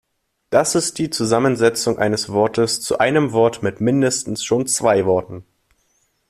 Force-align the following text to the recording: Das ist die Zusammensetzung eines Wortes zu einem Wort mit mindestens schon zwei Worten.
Das 0.49 0.73
ist 0.73 0.97
die 0.97 1.11
Zusammensetzung 1.11 1.99
eines 1.99 2.29
Wortes 2.29 2.81
zu 2.81 2.97
einem 2.97 3.33
Wort 3.33 3.61
mit 3.61 3.81
mindestens 3.81 4.43
schon 4.43 4.65
zwei 4.65 5.05
Worten. 5.05 5.45